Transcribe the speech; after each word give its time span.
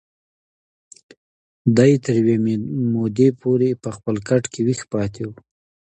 دی 1.77 1.93
تر 2.03 2.13
یوې 2.21 2.35
مودې 2.93 3.29
پورې 3.41 3.69
په 3.83 3.89
خپل 3.95 4.15
کټ 4.27 4.43
کې 4.53 4.61
ویښ 4.65 4.81
پاتې 4.93 5.21
و. 5.27 5.31